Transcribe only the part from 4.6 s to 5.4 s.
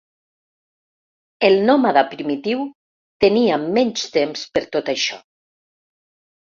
tot això.